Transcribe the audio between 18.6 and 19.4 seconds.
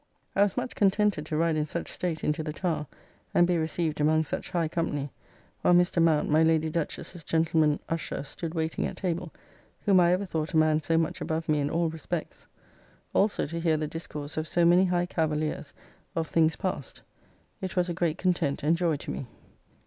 and joy to me.